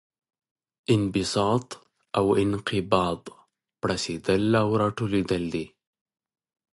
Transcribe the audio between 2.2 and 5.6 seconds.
انقباض پړسیدل او راټولیدل